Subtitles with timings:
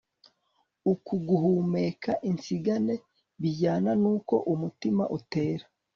[0.91, 2.95] uku guhumeka insigane
[3.41, 5.65] bijyana n'uko umutima utera